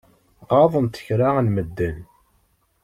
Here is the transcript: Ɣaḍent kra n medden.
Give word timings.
Ɣaḍent 0.49 1.01
kra 1.05 1.29
n 1.45 1.47
medden. 1.55 1.99